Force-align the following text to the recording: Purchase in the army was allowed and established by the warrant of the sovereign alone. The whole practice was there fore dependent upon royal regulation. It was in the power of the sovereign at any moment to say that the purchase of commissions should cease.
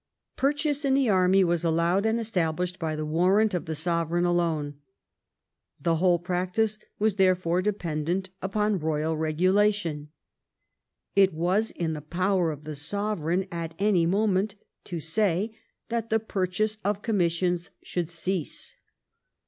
Purchase 0.35 0.83
in 0.83 0.95
the 0.95 1.09
army 1.09 1.43
was 1.43 1.63
allowed 1.63 2.07
and 2.07 2.19
established 2.19 2.79
by 2.79 2.95
the 2.95 3.05
warrant 3.05 3.53
of 3.53 3.65
the 3.65 3.75
sovereign 3.75 4.25
alone. 4.25 4.79
The 5.79 5.97
whole 5.97 6.17
practice 6.17 6.79
was 6.97 7.17
there 7.17 7.35
fore 7.35 7.61
dependent 7.61 8.31
upon 8.41 8.79
royal 8.79 9.15
regulation. 9.15 10.09
It 11.15 11.35
was 11.35 11.69
in 11.69 11.93
the 11.93 12.01
power 12.01 12.49
of 12.49 12.63
the 12.63 12.73
sovereign 12.73 13.47
at 13.51 13.75
any 13.77 14.07
moment 14.07 14.55
to 14.85 14.99
say 14.99 15.55
that 15.89 16.09
the 16.09 16.19
purchase 16.19 16.79
of 16.83 17.03
commissions 17.03 17.69
should 17.83 18.09
cease. 18.09 18.75